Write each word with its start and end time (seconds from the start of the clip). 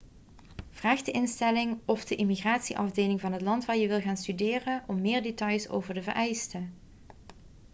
vraag 0.69 1.01
de 1.01 1.11
instelling 1.11 1.79
of 1.85 2.05
de 2.05 2.15
immigratieafdeling 2.15 3.21
van 3.21 3.31
het 3.31 3.41
land 3.41 3.65
waar 3.65 3.77
je 3.77 3.87
wil 3.87 4.01
gaan 4.01 4.17
studeren 4.17 4.83
om 4.87 5.01
meer 5.01 5.21
details 5.23 5.69
over 5.69 5.93
de 5.93 6.03
vereisten 6.03 6.73